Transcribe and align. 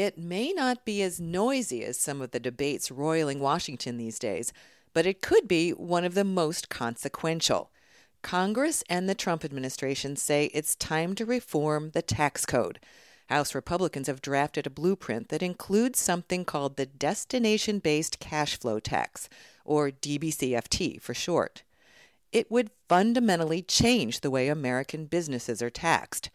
It 0.00 0.16
may 0.16 0.54
not 0.54 0.86
be 0.86 1.02
as 1.02 1.20
noisy 1.20 1.84
as 1.84 1.98
some 1.98 2.22
of 2.22 2.30
the 2.30 2.40
debates 2.40 2.90
roiling 2.90 3.38
Washington 3.38 3.98
these 3.98 4.18
days, 4.18 4.50
but 4.94 5.04
it 5.04 5.20
could 5.20 5.46
be 5.46 5.72
one 5.72 6.06
of 6.06 6.14
the 6.14 6.24
most 6.24 6.70
consequential. 6.70 7.70
Congress 8.22 8.82
and 8.88 9.06
the 9.10 9.14
Trump 9.14 9.44
administration 9.44 10.16
say 10.16 10.46
it's 10.54 10.74
time 10.74 11.14
to 11.16 11.26
reform 11.26 11.90
the 11.90 12.00
tax 12.00 12.46
code. 12.46 12.80
House 13.28 13.54
Republicans 13.54 14.06
have 14.06 14.22
drafted 14.22 14.66
a 14.66 14.70
blueprint 14.70 15.28
that 15.28 15.42
includes 15.42 15.98
something 15.98 16.46
called 16.46 16.78
the 16.78 16.86
Destination 16.86 17.78
Based 17.78 18.18
Cash 18.18 18.58
Flow 18.58 18.80
Tax, 18.80 19.28
or 19.66 19.90
DBCFT 19.90 20.98
for 20.98 21.12
short. 21.12 21.62
It 22.32 22.50
would 22.50 22.70
fundamentally 22.88 23.60
change 23.60 24.20
the 24.20 24.30
way 24.30 24.48
American 24.48 25.04
businesses 25.04 25.60
are 25.60 25.68
taxed. 25.68 26.30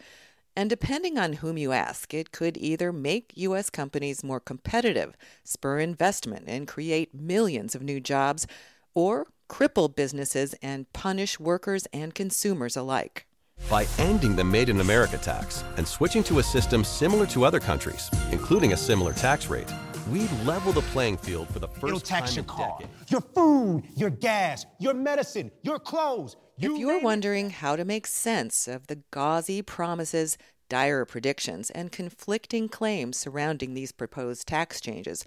And 0.58 0.70
depending 0.70 1.18
on 1.18 1.34
whom 1.34 1.58
you 1.58 1.74
ask, 1.74 2.14
it 2.14 2.32
could 2.32 2.56
either 2.58 2.94
make 2.94 3.34
U.S. 3.36 3.70
companies 3.70 4.24
more 4.24 4.40
competitive, 4.40 5.18
spur 5.44 5.80
investment, 5.80 6.46
and 6.48 6.66
create 6.68 7.14
millions 7.14 7.76
of 7.76 7.82
new 7.84 8.00
jobs, 8.00 8.48
or 8.94 9.28
cripple 9.50 9.94
businesses 9.94 10.56
and 10.62 10.92
punish 10.94 11.40
workers 11.40 11.88
and 11.92 12.16
consumers 12.16 12.78
alike. 12.78 13.26
By 13.70 13.86
ending 14.00 14.36
the 14.36 14.44
Made 14.46 14.70
in 14.70 14.80
America 14.80 15.18
tax 15.18 15.64
and 15.78 15.86
switching 15.88 16.24
to 16.26 16.40
a 16.40 16.44
system 16.44 16.84
similar 16.86 17.26
to 17.28 17.44
other 17.44 17.60
countries, 17.60 18.10
including 18.32 18.72
a 18.74 18.78
similar 18.78 19.12
tax 19.14 19.48
rate, 19.48 19.72
we 20.10 20.28
level 20.46 20.72
the 20.72 20.82
playing 20.82 21.18
field 21.18 21.50
for 21.50 21.60
the 21.60 21.68
1st 21.68 21.88
It'll 21.88 22.00
tax 22.00 22.30
time 22.30 22.36
your 22.36 22.44
in 22.44 22.48
car, 22.50 22.78
decades. 22.80 23.12
your 23.12 23.22
food, 23.22 23.84
your 23.96 24.10
gas, 24.10 24.66
your 24.80 24.94
medicine, 24.94 25.52
your 25.64 25.80
clothes. 25.80 26.38
You 26.58 26.74
if 26.74 26.80
you're 26.80 27.02
wondering 27.02 27.50
how 27.50 27.76
to 27.76 27.84
make 27.84 28.08
sense 28.08 28.66
of 28.66 28.88
the 28.88 29.02
gauzy 29.12 29.62
promises, 29.62 30.38
dire 30.70 31.04
predictions, 31.04 31.70
and 31.70 31.92
conflicting 31.92 32.70
claims 32.70 33.18
surrounding 33.18 33.74
these 33.74 33.92
proposed 33.92 34.48
tax 34.48 34.80
changes, 34.80 35.26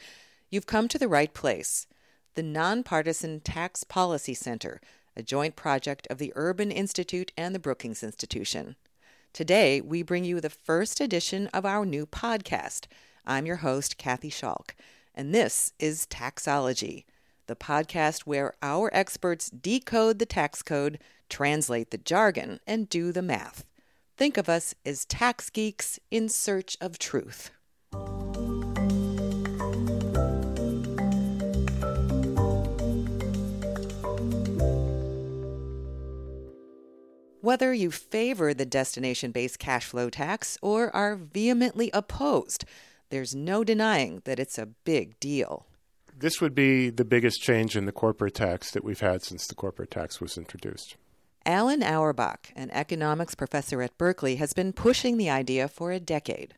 you've 0.49 0.67
come 0.67 0.89
to 0.89 0.99
the 0.99 1.09
right 1.09 1.35
place. 1.35 1.87
The 2.35 2.43
Nonpartisan 2.43 3.41
Tax 3.41 3.85
Policy 3.85 4.33
Center, 4.33 4.81
a 5.15 5.23
joint 5.23 5.55
project 5.55 6.07
of 6.09 6.17
the 6.17 6.33
Urban 6.35 6.71
Institute 6.71 7.31
and 7.37 7.55
the 7.55 7.59
Brookings 7.59 8.03
Institution. 8.03 8.77
Today, 9.35 9.83
we 9.83 10.03
bring 10.03 10.25
you 10.25 10.41
the 10.41 10.49
first 10.49 10.99
edition 10.99 11.49
of 11.49 11.67
our 11.67 11.85
new 11.85 12.07
podcast. 12.07 12.87
I'm 13.27 13.45
your 13.45 13.57
host, 13.57 13.99
Kathy 13.99 14.31
Schalk, 14.31 14.75
and 15.15 15.35
this 15.35 15.75
is 15.79 16.07
Taxology, 16.07 17.05
the 17.49 17.57
podcast 17.57 18.21
where 18.21 18.55
our 18.63 18.89
experts 18.93 19.51
decode 19.51 20.21
the 20.21 20.27
tax 20.27 20.63
code, 20.63 21.01
translate 21.29 21.91
the 21.91 21.99
jargon, 21.99 22.61
and 22.67 22.89
do 22.89 23.11
the 23.11 23.23
math. 23.23 23.65
Think 24.17 24.37
of 24.37 24.49
us 24.49 24.75
as 24.87 25.05
tax 25.05 25.51
geeks 25.51 25.99
in 26.11 26.29
search 26.29 26.77
of 26.81 26.99
truth. 26.99 27.51
Whether 37.41 37.73
you 37.73 37.91
favor 37.91 38.53
the 38.53 38.67
destination 38.67 39.31
based 39.31 39.59
cash 39.59 39.87
flow 39.87 40.11
tax 40.11 40.59
or 40.61 40.95
are 40.95 41.17
vehemently 41.17 41.91
opposed, 41.95 42.65
there's 43.11 43.35
no 43.35 43.65
denying 43.65 44.21
that 44.25 44.39
it's 44.39 44.59
a 44.59 44.67
big 44.67 45.19
deal. 45.19 45.68
This 46.21 46.41
would 46.41 46.55
be 46.55 46.91
the 46.91 47.05
biggest 47.05 47.41
change 47.41 47.77
in 47.77 47.85
the 47.85 47.93
corporate 47.93 48.35
tax 48.35 48.73
that 48.73 48.83
we've 48.83 49.01
had 49.01 49.23
since 49.23 49.47
the 49.47 49.55
corporate 49.55 49.93
tax 49.93 50.21
was 50.21 50.37
introduced. 50.37 50.97
Alan 51.47 51.83
Auerbach, 51.83 52.53
an 52.57 52.71
economics 52.73 53.37
professor 53.37 53.81
at 53.83 53.97
Berkeley, 53.97 54.37
has 54.37 54.53
been 54.53 54.73
pushing 54.73 55.17
the 55.17 55.31
idea 55.31 55.69
for 55.69 55.93
a 55.93 56.01
decade. 56.01 56.55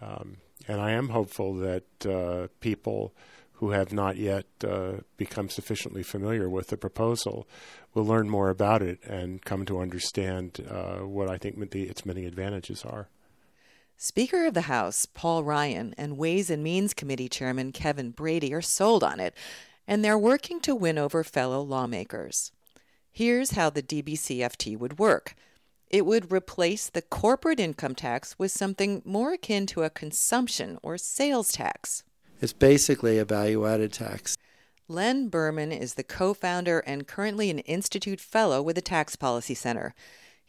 Um, 0.00 0.38
and 0.66 0.80
I 0.80 0.92
am 0.92 1.10
hopeful 1.10 1.54
that 1.56 2.06
uh, 2.06 2.48
people 2.60 3.14
who 3.52 3.70
have 3.70 3.92
not 3.92 4.16
yet 4.16 4.46
uh, 4.66 4.94
become 5.18 5.50
sufficiently 5.50 6.02
familiar 6.02 6.48
with 6.48 6.68
the 6.68 6.76
proposal 6.78 7.46
will 7.92 8.04
learn 8.04 8.30
more 8.30 8.48
about 8.48 8.82
it 8.82 8.98
and 9.04 9.44
come 9.44 9.66
to 9.66 9.78
understand 9.78 10.66
uh, 10.68 11.00
what 11.00 11.30
I 11.30 11.36
think 11.36 11.70
the, 11.70 11.82
its 11.82 12.06
many 12.06 12.24
advantages 12.24 12.82
are. 12.82 13.08
Speaker 14.04 14.46
of 14.46 14.54
the 14.54 14.62
House 14.62 15.06
Paul 15.06 15.44
Ryan 15.44 15.94
and 15.96 16.18
Ways 16.18 16.50
and 16.50 16.60
Means 16.60 16.92
Committee 16.92 17.28
Chairman 17.28 17.70
Kevin 17.70 18.10
Brady 18.10 18.52
are 18.52 18.60
sold 18.60 19.04
on 19.04 19.20
it, 19.20 19.32
and 19.86 20.04
they're 20.04 20.18
working 20.18 20.58
to 20.62 20.74
win 20.74 20.98
over 20.98 21.22
fellow 21.22 21.60
lawmakers. 21.62 22.50
Here's 23.12 23.52
how 23.52 23.70
the 23.70 23.80
DBCFT 23.80 24.76
would 24.76 24.98
work 24.98 25.36
it 25.88 26.04
would 26.04 26.32
replace 26.32 26.90
the 26.90 27.00
corporate 27.00 27.60
income 27.60 27.94
tax 27.94 28.36
with 28.40 28.50
something 28.50 29.02
more 29.04 29.34
akin 29.34 29.66
to 29.66 29.84
a 29.84 29.90
consumption 29.90 30.80
or 30.82 30.98
sales 30.98 31.52
tax. 31.52 32.02
It's 32.40 32.52
basically 32.52 33.18
a 33.18 33.24
value 33.24 33.64
added 33.64 33.92
tax. 33.92 34.36
Len 34.88 35.28
Burman 35.28 35.70
is 35.70 35.94
the 35.94 36.02
co 36.02 36.34
founder 36.34 36.80
and 36.80 37.06
currently 37.06 37.50
an 37.50 37.60
Institute 37.60 38.20
Fellow 38.20 38.62
with 38.62 38.74
the 38.74 38.82
Tax 38.82 39.14
Policy 39.14 39.54
Center. 39.54 39.94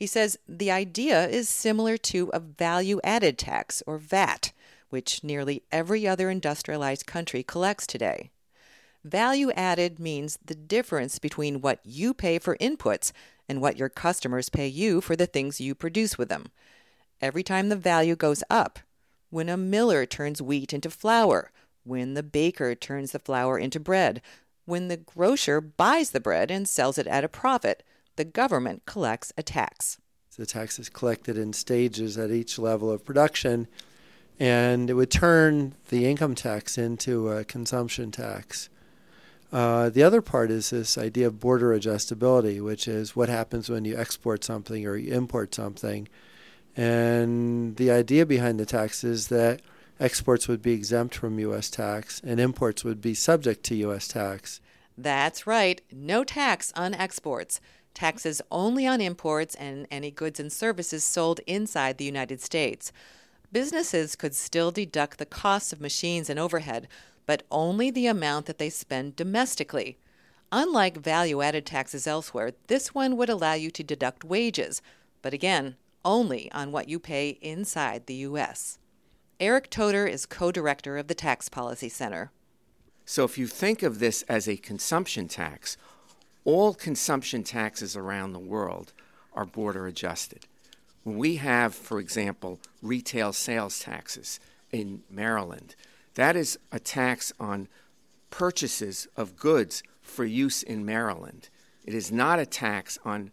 He 0.03 0.08
says 0.08 0.38
the 0.50 0.69
idea 0.69 1.30
is 1.30 1.47
similar 1.47 1.96
to 1.96 2.30
a 2.34 2.40
value 2.41 3.00
added 3.06 3.38
tax, 3.38 3.81
or 3.88 3.97
VAT, 3.97 4.52
which 4.90 5.24
nearly 5.24 5.64
every 5.72 6.06
other 6.06 6.30
industrialized 6.30 7.06
country 7.06 7.41
collects 7.41 7.88
today. 7.88 8.30
Value 9.06 9.50
added 9.53 10.00
means 10.00 10.38
the 10.44 10.56
difference 10.56 11.19
between 11.19 11.62
what 11.62 11.80
you 11.86 12.13
pay 12.13 12.38
for 12.38 12.58
inputs 12.58 13.13
and 13.47 13.62
what 13.62 13.78
your 13.78 13.88
customers 13.88 14.50
pay 14.50 14.68
you 14.68 15.00
for 15.00 15.16
the 15.16 15.25
things 15.25 15.62
you 15.62 15.74
produce 15.74 16.18
with 16.18 16.28
them. 16.28 16.47
Every 17.22 17.42
time 17.42 17.69
the 17.69 17.78
value 17.78 18.18
goes 18.18 18.44
up, 18.50 18.80
when 19.30 19.47
a 19.47 19.56
miller 19.56 20.06
turns 20.06 20.42
wheat 20.42 20.74
into 20.74 20.90
flour, 20.90 21.50
when 21.86 22.13
the 22.13 22.24
baker 22.24 22.75
turns 22.75 23.13
the 23.13 23.19
flour 23.19 23.58
into 23.58 23.80
bread, 23.80 24.22
when 24.66 24.90
the 24.90 24.97
grocer 24.97 25.62
buys 25.62 26.09
the 26.09 26.19
bread 26.19 26.52
and 26.52 26.68
sells 26.68 26.97
it 26.97 27.08
at 27.08 27.24
a 27.24 27.30
profit, 27.30 27.84
the 28.16 28.25
government 28.25 28.85
collects 28.85 29.31
a 29.38 29.44
tax. 29.44 29.97
The 30.38 30.46
tax 30.46 30.79
is 30.79 30.90
collected 30.90 31.38
in 31.38 31.53
stages 31.53 32.18
at 32.18 32.31
each 32.31 32.57
level 32.57 32.90
of 32.91 33.06
production, 33.06 33.68
and 34.40 34.90
it 34.90 34.96
would 34.96 35.12
turn 35.12 35.75
the 35.90 36.06
income 36.07 36.34
tax 36.34 36.78
into 36.78 37.29
a 37.29 37.44
consumption 37.44 38.12
tax. 38.12 38.69
Uh, 39.51 39.90
the 39.90 40.01
other 40.01 40.22
part 40.22 40.50
is 40.50 40.72
this 40.72 40.97
idea 40.97 41.28
of 41.28 41.40
border 41.40 41.78
adjustability, 41.78 42.59
which 42.59 42.88
is 42.88 43.16
what 43.16 43.29
happens 43.29 43.69
when 43.69 43.85
you 43.85 43.96
export 43.96 44.44
something 44.44 44.88
or 44.88 44.97
you 44.97 45.13
import 45.13 45.53
something. 45.53 46.07
And 46.75 47.75
the 47.75 47.91
idea 47.91 48.25
behind 48.25 48.59
the 48.59 48.66
tax 48.66 49.03
is 49.03 49.28
that 49.28 49.62
exports 50.00 50.47
would 50.47 50.63
be 50.63 50.74
exempt 50.74 51.13
from 51.13 51.38
U.S. 51.38 51.69
tax 51.69 52.19
and 52.24 52.40
imports 52.40 52.84
would 52.84 53.00
be 53.00 53.13
subject 53.13 53.63
to 53.66 53.75
U.S. 53.75 54.07
tax. 54.07 54.59
That's 54.97 55.45
right, 55.45 55.81
no 55.91 56.24
tax 56.24 56.74
on 56.75 56.95
exports. 56.95 57.62
Taxes 57.94 58.42
only 58.52 58.88
on 58.88 59.02
imports 59.02 59.56
and 59.56 59.88
any 59.92 60.12
goods 60.12 60.40
and 60.40 60.52
services 60.52 61.04
sold 61.04 61.40
inside 61.46 61.98
the 61.98 62.06
United 62.06 62.42
States. 62.42 62.92
Businesses 63.52 64.16
could 64.16 64.34
still 64.34 64.72
deduct 64.72 65.20
the 65.20 65.26
costs 65.26 65.72
of 65.72 65.80
machines 65.80 66.30
and 66.30 66.40
overhead, 66.40 66.88
but 67.26 67.44
only 67.52 67.92
the 67.92 68.08
amount 68.08 68.48
that 68.48 68.58
they 68.58 68.70
spend 68.70 69.16
domestically. 69.16 69.98
Unlike 70.52 70.98
value 70.98 71.42
added 71.42 71.66
taxes 71.66 72.08
elsewhere, 72.08 72.54
this 72.68 72.94
one 72.94 73.16
would 73.18 73.30
allow 73.30 73.54
you 73.54 73.72
to 73.72 73.84
deduct 73.84 74.24
wages, 74.24 74.81
but 75.22 75.34
again, 75.34 75.75
only 76.06 76.52
on 76.52 76.72
what 76.72 76.90
you 76.90 77.00
pay 77.00 77.38
inside 77.42 78.06
the 78.06 78.16
U.S. 78.16 78.80
Eric 79.40 79.70
Toder 79.70 80.06
is 80.10 80.25
co 80.25 80.52
director 80.52 80.98
of 80.98 81.08
the 81.08 81.16
Tax 81.16 81.50
Policy 81.50 81.90
Center. 81.90 82.31
So 83.06 83.24
if 83.24 83.38
you 83.38 83.48
think 83.48 83.84
of 83.84 84.00
this 84.00 84.22
as 84.24 84.48
a 84.48 84.58
consumption 84.58 85.28
tax, 85.28 85.78
all 86.46 86.74
consumption 86.74 87.44
taxes 87.44 87.96
around 87.96 88.34
the 88.34 88.40
world 88.40 88.94
are 89.34 89.46
border 89.46 89.88
adjusted. 89.88 90.46
We 91.06 91.38
have, 91.38 91.76
for 91.76 92.00
example, 92.00 92.59
retail 92.81 93.34
sales 93.34 93.80
taxes 93.80 94.40
in 94.72 95.04
Maryland. 95.09 95.75
That 96.16 96.36
is 96.36 96.57
a 96.72 96.80
tax 96.80 97.34
on 97.40 97.68
purchases 98.30 99.07
of 99.18 99.38
goods 99.38 99.84
for 100.01 100.25
use 100.25 100.63
in 100.63 100.86
Maryland. 100.86 101.50
It 101.86 101.94
is 101.94 102.12
not 102.12 102.40
a 102.40 102.46
tax 102.46 102.98
on 103.04 103.31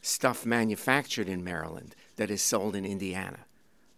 stuff 0.00 0.44
manufactured 0.44 1.28
in 1.28 1.44
Maryland 1.44 1.94
that 2.16 2.30
is 2.30 2.42
sold 2.42 2.74
in 2.74 2.84
Indiana. 2.84 3.40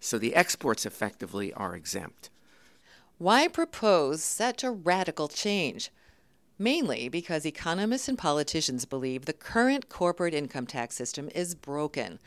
So 0.01 0.19
the 0.19 0.35
exports 0.35 0.85
effectively 0.85 1.53
are 1.55 1.75
exempt. 1.75 2.29
Why 3.19 3.49
propose 3.49 4.23
such 4.23 4.63
a 4.63 4.71
radical 4.71 5.29
change? 5.29 5.91
Mainly 6.59 7.09
because 7.09 7.45
economists 7.45 8.09
and 8.09 8.17
politicians 8.17 8.85
believe 8.85 9.25
the 9.25 9.33
current 9.33 9.89
corporate 9.89 10.35
income 10.35 10.67
tax 10.67 10.95
system 10.95 11.29
is 11.35 11.55
broken. 11.57 12.21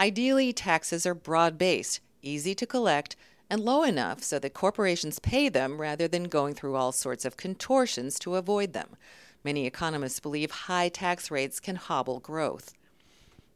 Ideally, 0.00 0.52
taxes 0.54 1.04
are 1.04 1.14
broad 1.14 1.58
based, 1.58 2.00
easy 2.22 2.54
to 2.54 2.66
collect, 2.66 3.14
and 3.50 3.60
low 3.60 3.82
enough 3.82 4.22
so 4.22 4.38
that 4.38 4.54
corporations 4.54 5.18
pay 5.18 5.48
them 5.48 5.80
rather 5.80 6.08
than 6.08 6.24
going 6.24 6.54
through 6.54 6.76
all 6.76 6.92
sorts 6.92 7.24
of 7.24 7.36
contortions 7.36 8.18
to 8.20 8.36
avoid 8.36 8.72
them. 8.72 8.96
Many 9.44 9.66
economists 9.66 10.20
believe 10.20 10.50
high 10.50 10.88
tax 10.88 11.30
rates 11.30 11.60
can 11.60 11.76
hobble 11.76 12.20
growth. 12.20 12.74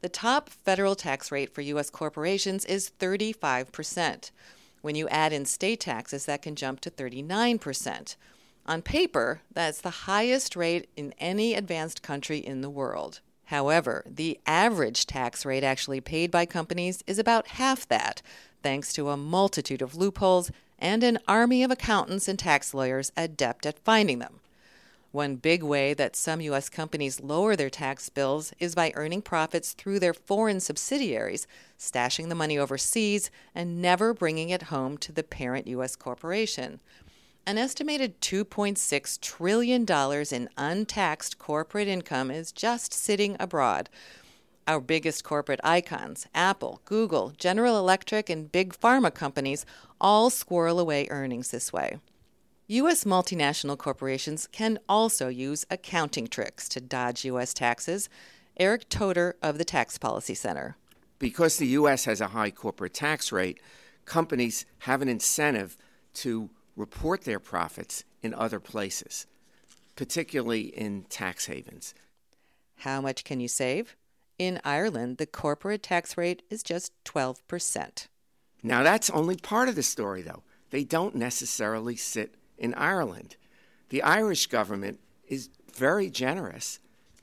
The 0.03 0.09
top 0.09 0.51
federal 0.51 0.95
tax 0.95 1.31
rate 1.31 1.55
for 1.55 1.61
U.S. 1.63 1.89
corporations 1.89 2.65
is 2.65 2.93
35%. 2.99 4.31
When 4.81 4.97
you 4.97 5.09
add 5.09 5.33
in 5.33 5.45
state 5.45 5.81
taxes, 5.81 6.27
that 6.27 6.43
can 6.43 6.57
jump 6.57 6.81
to 6.81 6.91
39%. 6.91 8.17
On 8.65 8.81
paper, 8.81 9.41
that's 9.53 9.81
the 9.81 9.91
highest 9.91 10.55
rate 10.55 10.89
in 10.97 11.15
any 11.19 11.55
advanced 11.55 12.03
country 12.03 12.39
in 12.39 12.61
the 12.61 12.71
world. 12.71 13.21
However, 13.47 14.05
the 14.07 14.39
average 14.47 15.05
tax 15.05 15.45
rate 15.45 15.65
actually 15.65 16.01
paid 16.01 16.31
by 16.31 16.47
companies 16.47 17.03
is 17.07 17.19
about 17.19 17.49
half 17.49 17.87
that, 17.89 18.23
thanks 18.63 18.93
to 18.95 19.11
a 19.11 19.17
multitude 19.17 19.83
of 19.83 19.97
loopholes 19.97 20.51
and 20.79 21.03
an 21.03 21.19
army 21.27 21.63
of 21.63 21.71
accountants 21.71 22.29
and 22.29 22.39
tax 22.39 22.73
lawyers 22.73 23.13
adept 23.17 23.67
at 23.67 23.79
finding 23.81 24.21
them. 24.21 24.41
One 25.11 25.37
big 25.37 25.63
way 25.63 25.93
that 25.93 26.17
some 26.17 26.41
U.S. 26.41 26.71
companies 26.71 27.21
lower 27.21 27.55
their 27.55 27.69
tax 27.69 28.09
bills 28.09 28.55
is 28.59 28.75
by 28.75 28.93
earning 28.95 29.21
profits 29.21 29.75
through 29.75 29.99
their 29.99 30.15
foreign 30.15 30.59
subsidiaries, 30.59 31.47
stashing 31.79 32.31
the 32.31 32.35
money 32.35 32.57
overseas, 32.57 33.31
and 33.55 33.83
never 33.83 34.15
bringing 34.15 34.49
it 34.49 34.65
home 34.65 34.97
to 34.99 35.13
the 35.13 35.23
parent 35.23 35.67
U.S. 35.67 35.97
corporation. 35.97 36.81
An 37.45 37.59
estimated 37.59 38.21
$2.6 38.21 39.21
trillion 39.21 39.85
in 40.31 40.49
untaxed 40.57 41.39
corporate 41.41 41.89
income 41.89 42.31
is 42.31 42.53
just 42.53 42.93
sitting 42.93 43.37
abroad. 43.41 43.91
Our 44.69 44.81
biggest 44.81 45.25
corporate 45.25 45.59
icons, 45.65 46.29
Apple, 46.37 46.81
Google, 46.85 47.33
General 47.37 47.77
Electric, 47.77 48.31
and 48.31 48.53
big 48.53 48.73
pharma 48.75 49.13
companies, 49.13 49.67
all 50.01 50.31
squirrel 50.31 50.79
away 50.79 51.09
earnings 51.11 51.51
this 51.51 51.73
way. 51.73 51.99
U.S. 52.69 53.03
multinational 53.03 53.77
corporations 53.77 54.47
can 54.47 54.79
also 54.89 55.27
use 55.27 55.67
accounting 55.69 56.29
tricks 56.29 56.69
to 56.69 56.81
dodge 56.81 57.25
U.S. 57.25 57.53
taxes. 57.53 58.09
Eric 58.57 58.89
Toder 58.89 59.35
of 59.43 59.59
the 59.59 59.65
Tax 59.65 59.99
Policy 59.99 60.35
Center. 60.35 60.77
Because 61.19 61.57
the 61.57 61.67
U.S. 61.69 62.05
has 62.05 62.21
a 62.21 62.29
high 62.29 62.53
corporate 62.53 62.95
tax 62.95 63.33
rate, 63.33 63.61
companies 64.05 64.65
have 64.81 65.03
an 65.03 65.09
incentive 65.09 65.77
to 66.15 66.51
report 66.77 67.23
their 67.23 67.39
profits 67.39 68.05
in 68.23 68.35
other 68.35 68.61
places, 68.61 69.27
particularly 69.97 70.63
in 70.63 71.03
tax 71.05 71.47
havens. 71.47 71.95
How 72.77 73.01
much 73.01 73.25
can 73.25 73.41
you 73.41 73.49
save? 73.49 73.97
In 74.39 74.61
Ireland, 74.65 75.19
the 75.19 75.27
corporate 75.27 75.83
tax 75.83 76.17
rate 76.17 76.43
is 76.51 76.63
just 76.63 76.93
12%. 77.05 78.09
Now, 78.63 78.83
that's 78.83 79.11
only 79.11 79.37
part 79.37 79.69
of 79.69 79.75
the 79.75 79.83
story, 79.83 80.23
though. 80.23 80.43
They 80.71 80.85
don't 80.85 81.15
necessarily 81.15 81.97
sit 81.97 82.35
in 82.57 82.75
Ireland. 82.75 83.37
The 83.91 84.03
Irish 84.03 84.47
government 84.47 85.01
is 85.29 85.51
very 85.75 86.09
generous, 86.09 86.79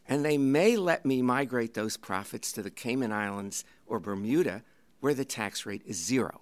and 0.08 0.24
they 0.24 0.38
may 0.38 0.78
let 0.78 1.06
me 1.06 1.22
migrate 1.22 1.74
those 1.74 1.98
profits 1.98 2.52
to 2.54 2.62
the 2.62 2.70
Cayman 2.70 3.12
Islands 3.12 3.64
or 3.88 4.00
Bermuda, 4.00 4.64
where 5.00 5.14
the 5.14 5.26
tax 5.26 5.66
rate 5.66 5.82
is 5.86 5.98
zero. 5.98 6.42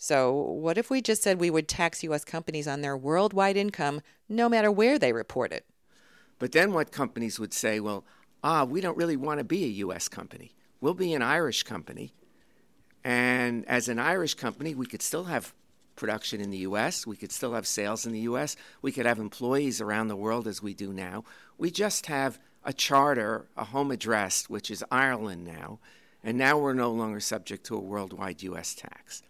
So, 0.00 0.32
what 0.32 0.78
if 0.78 0.90
we 0.90 1.02
just 1.02 1.24
said 1.24 1.40
we 1.40 1.50
would 1.50 1.66
tax 1.66 2.04
U.S. 2.04 2.24
companies 2.24 2.68
on 2.68 2.82
their 2.82 2.96
worldwide 2.96 3.56
income 3.56 4.00
no 4.28 4.48
matter 4.48 4.70
where 4.70 4.96
they 4.96 5.12
report 5.12 5.52
it? 5.52 5.66
But 6.38 6.52
then 6.52 6.72
what 6.72 6.92
companies 6.92 7.40
would 7.40 7.52
say, 7.52 7.80
well, 7.80 8.04
ah, 8.44 8.62
we 8.62 8.80
don't 8.80 8.96
really 8.96 9.16
want 9.16 9.38
to 9.38 9.44
be 9.44 9.64
a 9.64 9.78
U.S. 9.82 10.06
company. 10.06 10.54
We'll 10.80 10.94
be 10.94 11.14
an 11.14 11.22
Irish 11.22 11.64
company. 11.64 12.12
And 13.02 13.68
as 13.68 13.88
an 13.88 13.98
Irish 13.98 14.34
company, 14.34 14.72
we 14.72 14.86
could 14.86 15.02
still 15.02 15.24
have 15.24 15.52
production 15.96 16.40
in 16.40 16.50
the 16.50 16.58
U.S., 16.58 17.04
we 17.04 17.16
could 17.16 17.32
still 17.32 17.54
have 17.54 17.66
sales 17.66 18.06
in 18.06 18.12
the 18.12 18.20
U.S., 18.20 18.54
we 18.80 18.92
could 18.92 19.04
have 19.04 19.18
employees 19.18 19.80
around 19.80 20.06
the 20.06 20.14
world 20.14 20.46
as 20.46 20.62
we 20.62 20.74
do 20.74 20.92
now. 20.92 21.24
We 21.58 21.72
just 21.72 22.06
have 22.06 22.38
a 22.64 22.72
charter, 22.72 23.48
a 23.56 23.64
home 23.64 23.90
address, 23.90 24.48
which 24.48 24.70
is 24.70 24.84
Ireland 24.92 25.44
now. 25.44 25.80
And 26.22 26.38
now 26.38 26.56
we're 26.56 26.72
no 26.72 26.92
longer 26.92 27.18
subject 27.18 27.66
to 27.66 27.74
a 27.74 27.80
worldwide 27.80 28.44
U.S. 28.44 28.76
tax 28.76 29.24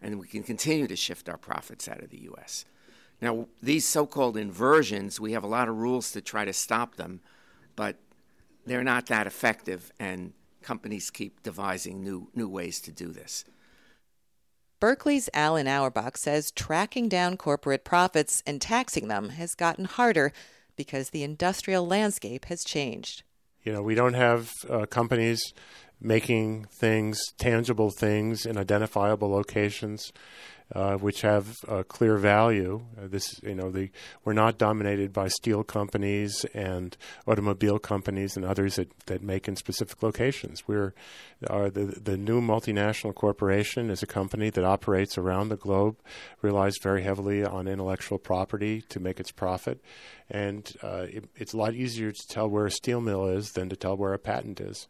and 0.00 0.18
we 0.18 0.26
can 0.26 0.42
continue 0.42 0.86
to 0.86 0.96
shift 0.96 1.28
our 1.28 1.36
profits 1.36 1.88
out 1.88 2.02
of 2.02 2.10
the 2.10 2.22
U.S. 2.22 2.64
Now, 3.20 3.48
these 3.62 3.86
so 3.86 4.06
called 4.06 4.36
inversions, 4.36 5.20
we 5.20 5.32
have 5.32 5.44
a 5.44 5.48
lot 5.48 5.68
of 5.68 5.76
rules 5.76 6.12
to 6.12 6.20
try 6.20 6.44
to 6.44 6.52
stop 6.52 6.96
them, 6.96 7.20
but 7.74 7.96
they're 8.64 8.84
not 8.84 9.06
that 9.06 9.26
effective, 9.26 9.90
and 9.98 10.32
companies 10.62 11.10
keep 11.10 11.42
devising 11.42 12.02
new, 12.02 12.28
new 12.34 12.48
ways 12.48 12.80
to 12.82 12.92
do 12.92 13.08
this. 13.08 13.44
Berkeley's 14.80 15.28
Alan 15.34 15.66
Auerbach 15.66 16.16
says 16.16 16.52
tracking 16.52 17.08
down 17.08 17.36
corporate 17.36 17.84
profits 17.84 18.42
and 18.46 18.60
taxing 18.60 19.08
them 19.08 19.30
has 19.30 19.56
gotten 19.56 19.86
harder 19.86 20.32
because 20.76 21.10
the 21.10 21.24
industrial 21.24 21.84
landscape 21.84 22.44
has 22.44 22.62
changed. 22.62 23.24
You 23.64 23.72
know, 23.72 23.82
we 23.82 23.96
don't 23.96 24.14
have 24.14 24.52
uh, 24.70 24.86
companies 24.86 25.52
making 26.00 26.64
things, 26.66 27.20
tangible 27.38 27.90
things, 27.90 28.46
in 28.46 28.56
identifiable 28.56 29.30
locations, 29.30 30.12
uh, 30.74 30.96
which 30.96 31.22
have 31.22 31.56
a 31.66 31.82
clear 31.82 32.18
value. 32.18 32.82
Uh, 32.96 33.06
this, 33.08 33.40
you 33.42 33.54
know, 33.54 33.70
the, 33.70 33.90
we're 34.24 34.34
not 34.34 34.58
dominated 34.58 35.12
by 35.12 35.28
steel 35.28 35.64
companies 35.64 36.44
and 36.52 36.96
automobile 37.26 37.78
companies 37.78 38.36
and 38.36 38.44
others 38.44 38.76
that, 38.76 38.92
that 39.06 39.22
make 39.22 39.48
in 39.48 39.56
specific 39.56 40.02
locations. 40.02 40.68
We're 40.68 40.94
uh, 41.48 41.70
the 41.70 41.86
the 41.86 42.16
new 42.16 42.40
multinational 42.40 43.14
corporation 43.14 43.90
is 43.90 44.02
a 44.02 44.06
company 44.06 44.50
that 44.50 44.64
operates 44.64 45.16
around 45.16 45.48
the 45.48 45.56
globe, 45.56 45.96
relies 46.42 46.74
very 46.82 47.02
heavily 47.02 47.44
on 47.44 47.68
intellectual 47.68 48.18
property 48.18 48.82
to 48.90 49.00
make 49.00 49.20
its 49.20 49.30
profit, 49.30 49.80
and 50.28 50.70
uh, 50.82 51.06
it, 51.08 51.24
it's 51.36 51.54
a 51.54 51.56
lot 51.56 51.74
easier 51.74 52.12
to 52.12 52.28
tell 52.28 52.48
where 52.48 52.66
a 52.66 52.70
steel 52.70 53.00
mill 53.00 53.26
is 53.26 53.52
than 53.52 53.68
to 53.68 53.76
tell 53.76 53.96
where 53.96 54.12
a 54.12 54.18
patent 54.18 54.60
is. 54.60 54.88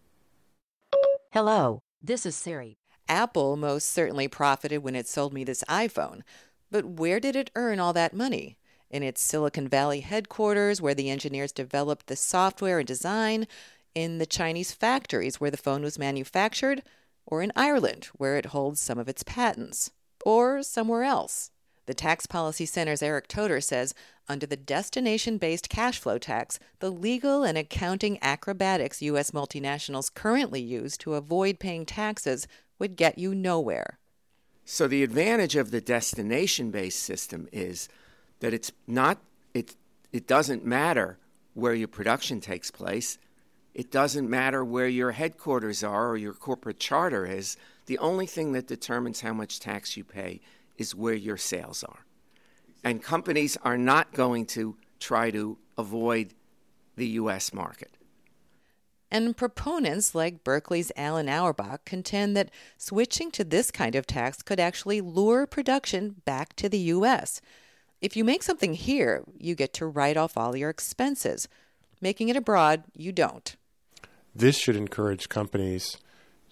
Hello, 1.32 1.82
this 2.02 2.24
is 2.24 2.34
Siri. 2.34 2.78
Apple 3.06 3.58
most 3.58 3.90
certainly 3.90 4.28
profited 4.28 4.82
when 4.82 4.96
it 4.96 5.06
sold 5.06 5.34
me 5.34 5.44
this 5.44 5.62
iPhone. 5.68 6.22
But 6.70 6.86
where 6.86 7.20
did 7.20 7.36
it 7.36 7.50
earn 7.54 7.78
all 7.78 7.92
that 7.92 8.14
money? 8.14 8.56
In 8.88 9.02
its 9.02 9.20
Silicon 9.20 9.68
Valley 9.68 10.00
headquarters, 10.00 10.80
where 10.80 10.94
the 10.94 11.10
engineers 11.10 11.52
developed 11.52 12.06
the 12.06 12.16
software 12.16 12.78
and 12.78 12.88
design, 12.88 13.46
in 13.94 14.16
the 14.16 14.24
Chinese 14.24 14.72
factories 14.72 15.38
where 15.38 15.50
the 15.50 15.58
phone 15.58 15.82
was 15.82 15.98
manufactured, 15.98 16.82
or 17.26 17.42
in 17.42 17.52
Ireland, 17.54 18.06
where 18.14 18.38
it 18.38 18.46
holds 18.46 18.80
some 18.80 18.98
of 18.98 19.06
its 19.06 19.22
patents, 19.22 19.90
or 20.24 20.62
somewhere 20.62 21.02
else. 21.02 21.50
The 21.88 21.94
Tax 21.94 22.26
Policy 22.26 22.66
Center's 22.66 23.02
Eric 23.02 23.28
Toder 23.28 23.62
says 23.62 23.94
under 24.28 24.44
the 24.44 24.58
destination 24.58 25.38
based 25.38 25.70
cash 25.70 25.98
flow 25.98 26.18
tax, 26.18 26.58
the 26.80 26.90
legal 26.90 27.44
and 27.44 27.56
accounting 27.56 28.18
acrobatics 28.20 29.00
U.S. 29.00 29.30
multinationals 29.30 30.12
currently 30.12 30.60
use 30.60 30.98
to 30.98 31.14
avoid 31.14 31.58
paying 31.58 31.86
taxes 31.86 32.46
would 32.78 32.94
get 32.94 33.16
you 33.16 33.34
nowhere. 33.34 33.98
So, 34.66 34.86
the 34.86 35.02
advantage 35.02 35.56
of 35.56 35.70
the 35.70 35.80
destination 35.80 36.70
based 36.70 37.02
system 37.02 37.48
is 37.52 37.88
that 38.40 38.52
it's 38.52 38.70
not, 38.86 39.16
it, 39.54 39.74
it 40.12 40.26
doesn't 40.26 40.66
matter 40.66 41.16
where 41.54 41.72
your 41.72 41.88
production 41.88 42.42
takes 42.42 42.70
place. 42.70 43.16
It 43.72 43.90
doesn't 43.90 44.28
matter 44.28 44.62
where 44.62 44.88
your 44.88 45.12
headquarters 45.12 45.82
are 45.82 46.10
or 46.10 46.18
your 46.18 46.34
corporate 46.34 46.80
charter 46.80 47.24
is. 47.24 47.56
The 47.86 47.96
only 47.96 48.26
thing 48.26 48.52
that 48.52 48.66
determines 48.66 49.22
how 49.22 49.32
much 49.32 49.58
tax 49.58 49.96
you 49.96 50.04
pay 50.04 50.42
is 50.78 50.94
where 50.94 51.14
your 51.14 51.36
sales 51.36 51.84
are. 51.84 52.06
And 52.82 53.02
companies 53.02 53.58
are 53.62 53.76
not 53.76 54.12
going 54.14 54.46
to 54.46 54.76
try 55.00 55.30
to 55.32 55.58
avoid 55.76 56.32
the 56.96 57.08
U.S. 57.08 57.52
market. 57.52 57.90
And 59.10 59.36
proponents 59.36 60.14
like 60.14 60.44
Berkeley's 60.44 60.92
Alan 60.96 61.28
Auerbach 61.28 61.84
contend 61.84 62.36
that 62.36 62.50
switching 62.76 63.30
to 63.32 63.44
this 63.44 63.70
kind 63.70 63.94
of 63.94 64.06
tax 64.06 64.42
could 64.42 64.60
actually 64.60 65.00
lure 65.00 65.46
production 65.46 66.16
back 66.24 66.54
to 66.56 66.68
the 66.68 66.78
U.S. 66.78 67.40
If 68.00 68.16
you 68.16 68.24
make 68.24 68.42
something 68.42 68.74
here, 68.74 69.24
you 69.36 69.54
get 69.54 69.72
to 69.74 69.86
write 69.86 70.16
off 70.16 70.36
all 70.36 70.54
your 70.54 70.70
expenses. 70.70 71.48
Making 72.00 72.28
it 72.28 72.36
abroad, 72.36 72.84
you 72.94 73.12
don't. 73.12 73.56
This 74.34 74.58
should 74.58 74.76
encourage 74.76 75.28
companies 75.28 75.96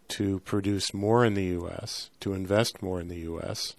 to 0.08 0.40
produce 0.40 0.94
more 0.94 1.24
in 1.24 1.34
the 1.34 1.44
U.S., 1.44 2.10
to 2.20 2.32
invest 2.32 2.82
more 2.82 3.00
in 3.00 3.08
the 3.08 3.18
U.S., 3.18 3.76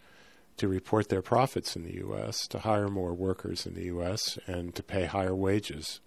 to 0.58 0.68
report 0.68 1.10
their 1.10 1.22
profits 1.22 1.76
in 1.76 1.84
the 1.84 1.96
U.S., 1.96 2.48
to 2.48 2.60
hire 2.60 2.90
more 2.90 3.14
workers 3.14 3.66
in 3.66 3.76
the 3.76 3.86
U.S., 3.86 4.38
and 4.48 4.74
to 4.76 4.84
pay 4.84 5.06
higher 5.06 5.36
wages 5.36 6.00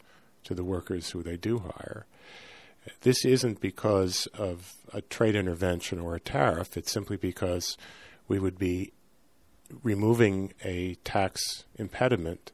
to 0.45 0.55
the 0.55 0.65
workers 0.65 1.11
who 1.11 1.23
they 1.23 1.37
do 1.37 1.59
hire. 1.59 2.07
This 3.03 3.25
isn't 3.25 3.61
because 3.61 4.27
of 4.29 4.75
a 4.93 5.03
trade 5.03 5.37
intervention 5.37 6.01
or 6.01 6.15
a 6.15 6.21
tariff, 6.21 6.77
it's 6.77 6.91
simply 6.91 7.17
because 7.17 7.77
we 8.27 8.39
would 8.39 8.59
be 8.59 8.93
removing 9.83 10.53
a 10.65 10.97
tax 11.05 11.65
impediment 11.77 12.53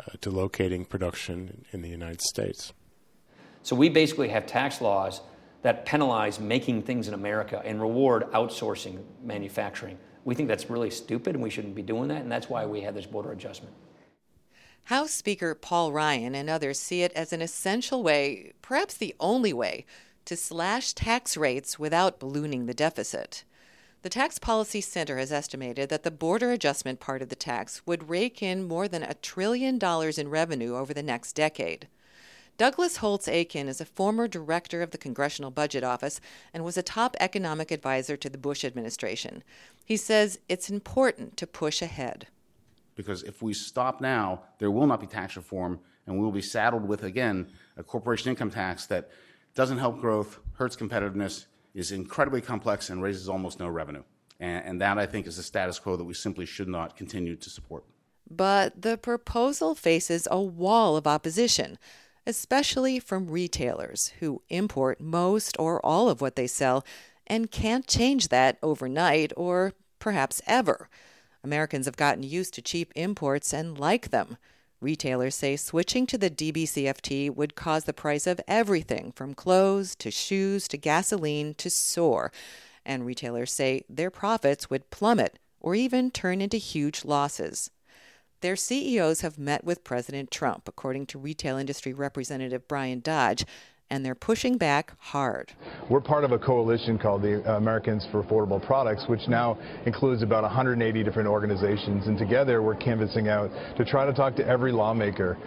uh, 0.00 0.12
to 0.20 0.30
locating 0.30 0.84
production 0.84 1.64
in 1.72 1.82
the 1.82 1.88
United 1.88 2.22
States. 2.22 2.72
So 3.62 3.76
we 3.76 3.88
basically 3.88 4.28
have 4.28 4.46
tax 4.46 4.80
laws 4.80 5.20
that 5.62 5.86
penalize 5.86 6.38
making 6.38 6.82
things 6.82 7.08
in 7.08 7.14
America 7.14 7.62
and 7.64 7.80
reward 7.80 8.30
outsourcing 8.32 9.02
manufacturing. 9.22 9.98
We 10.24 10.34
think 10.34 10.48
that's 10.48 10.70
really 10.70 10.90
stupid 10.90 11.34
and 11.34 11.42
we 11.42 11.50
shouldn't 11.50 11.74
be 11.74 11.82
doing 11.82 12.08
that, 12.08 12.22
and 12.22 12.32
that's 12.32 12.48
why 12.48 12.66
we 12.66 12.80
had 12.80 12.94
this 12.94 13.06
border 13.06 13.32
adjustment. 13.32 13.74
House 14.84 15.12
Speaker 15.12 15.54
Paul 15.54 15.92
Ryan 15.92 16.34
and 16.34 16.50
others 16.50 16.78
see 16.78 17.02
it 17.02 17.12
as 17.12 17.32
an 17.32 17.40
essential 17.40 18.02
way, 18.02 18.52
perhaps 18.60 18.94
the 18.94 19.14
only 19.18 19.52
way, 19.52 19.86
to 20.26 20.36
slash 20.36 20.92
tax 20.92 21.36
rates 21.36 21.78
without 21.78 22.18
ballooning 22.18 22.66
the 22.66 22.74
deficit. 22.74 23.44
The 24.02 24.10
Tax 24.10 24.38
Policy 24.38 24.82
Center 24.82 25.16
has 25.16 25.32
estimated 25.32 25.88
that 25.88 26.02
the 26.02 26.10
border 26.10 26.52
adjustment 26.52 27.00
part 27.00 27.22
of 27.22 27.30
the 27.30 27.34
tax 27.34 27.80
would 27.86 28.10
rake 28.10 28.42
in 28.42 28.68
more 28.68 28.86
than 28.86 29.02
a 29.02 29.14
trillion 29.14 29.78
dollars 29.78 30.18
in 30.18 30.28
revenue 30.28 30.76
over 30.76 30.92
the 30.92 31.02
next 31.02 31.32
decade. 31.32 31.88
Douglas 32.56 32.98
Holtz 32.98 33.26
Eakin 33.26 33.66
is 33.66 33.80
a 33.80 33.84
former 33.84 34.28
director 34.28 34.80
of 34.80 34.92
the 34.92 34.98
Congressional 34.98 35.50
Budget 35.50 35.82
Office 35.82 36.20
and 36.52 36.64
was 36.64 36.76
a 36.76 36.84
top 36.84 37.16
economic 37.18 37.72
advisor 37.72 38.16
to 38.16 38.30
the 38.30 38.38
Bush 38.38 38.64
administration. 38.64 39.42
He 39.84 39.96
says 39.96 40.38
it's 40.48 40.70
important 40.70 41.36
to 41.38 41.48
push 41.48 41.82
ahead. 41.82 42.28
Because 42.94 43.24
if 43.24 43.42
we 43.42 43.54
stop 43.54 44.00
now, 44.00 44.42
there 44.58 44.70
will 44.70 44.86
not 44.86 45.00
be 45.00 45.08
tax 45.08 45.36
reform, 45.36 45.80
and 46.06 46.16
we 46.16 46.24
will 46.24 46.30
be 46.30 46.40
saddled 46.40 46.86
with, 46.86 47.02
again, 47.02 47.48
a 47.76 47.82
corporation 47.82 48.30
income 48.30 48.50
tax 48.50 48.86
that 48.86 49.10
doesn't 49.56 49.78
help 49.78 50.00
growth, 50.00 50.38
hurts 50.52 50.76
competitiveness, 50.76 51.46
is 51.74 51.90
incredibly 51.90 52.40
complex, 52.40 52.88
and 52.88 53.02
raises 53.02 53.28
almost 53.28 53.58
no 53.58 53.66
revenue. 53.66 54.04
And, 54.38 54.64
and 54.64 54.80
that, 54.80 54.96
I 54.96 55.06
think, 55.06 55.26
is 55.26 55.38
a 55.38 55.42
status 55.42 55.80
quo 55.80 55.96
that 55.96 56.04
we 56.04 56.14
simply 56.14 56.46
should 56.46 56.68
not 56.68 56.96
continue 56.96 57.34
to 57.34 57.50
support. 57.50 57.82
But 58.30 58.82
the 58.82 58.96
proposal 58.96 59.74
faces 59.74 60.28
a 60.30 60.40
wall 60.40 60.96
of 60.96 61.06
opposition 61.06 61.78
especially 62.26 62.98
from 62.98 63.28
retailers 63.28 64.12
who 64.20 64.42
import 64.48 65.00
most 65.00 65.56
or 65.58 65.84
all 65.84 66.08
of 66.08 66.20
what 66.20 66.36
they 66.36 66.46
sell 66.46 66.84
and 67.26 67.50
can't 67.50 67.86
change 67.86 68.28
that 68.28 68.58
overnight 68.62 69.32
or 69.36 69.72
perhaps 69.98 70.42
ever. 70.46 70.88
Americans 71.42 71.86
have 71.86 71.96
gotten 71.96 72.22
used 72.22 72.54
to 72.54 72.62
cheap 72.62 72.92
imports 72.94 73.52
and 73.52 73.78
like 73.78 74.10
them. 74.10 74.36
Retailers 74.80 75.34
say 75.34 75.56
switching 75.56 76.06
to 76.06 76.18
the 76.18 76.30
DBCFT 76.30 77.34
would 77.34 77.54
cause 77.54 77.84
the 77.84 77.92
price 77.92 78.26
of 78.26 78.40
everything 78.46 79.12
from 79.12 79.34
clothes 79.34 79.94
to 79.96 80.10
shoes 80.10 80.68
to 80.68 80.76
gasoline 80.76 81.54
to 81.54 81.70
soar. 81.70 82.32
And 82.84 83.06
retailers 83.06 83.52
say 83.52 83.84
their 83.88 84.10
profits 84.10 84.68
would 84.68 84.90
plummet 84.90 85.38
or 85.58 85.74
even 85.74 86.10
turn 86.10 86.42
into 86.42 86.58
huge 86.58 87.04
losses. 87.04 87.70
Their 88.44 88.56
CEOs 88.56 89.22
have 89.22 89.38
met 89.38 89.64
with 89.64 89.84
President 89.84 90.30
Trump, 90.30 90.68
according 90.68 91.06
to 91.06 91.18
retail 91.18 91.56
industry 91.56 91.94
representative 91.94 92.68
Brian 92.68 93.00
Dodge, 93.00 93.46
and 93.88 94.04
they're 94.04 94.14
pushing 94.14 94.58
back 94.58 94.92
hard. 94.98 95.54
We're 95.88 96.02
part 96.02 96.24
of 96.24 96.32
a 96.32 96.38
coalition 96.38 96.98
called 96.98 97.22
the 97.22 97.42
Americans 97.56 98.06
for 98.12 98.22
Affordable 98.22 98.62
Products, 98.62 99.04
which 99.08 99.26
now 99.28 99.56
includes 99.86 100.22
about 100.22 100.42
180 100.42 101.02
different 101.02 101.26
organizations, 101.26 102.06
and 102.06 102.18
together 102.18 102.60
we're 102.60 102.74
canvassing 102.74 103.28
out 103.28 103.50
to 103.78 103.84
try 103.86 104.04
to 104.04 104.12
talk 104.12 104.36
to 104.36 104.46
every 104.46 104.72
lawmaker. 104.72 105.38